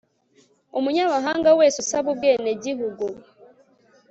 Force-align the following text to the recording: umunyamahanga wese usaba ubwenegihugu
umunyamahanga 0.77 1.49
wese 1.59 1.77
usaba 1.83 2.07
ubwenegihugu 2.13 3.05